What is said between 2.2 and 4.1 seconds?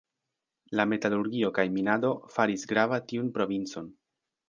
faris grava tiun provincon.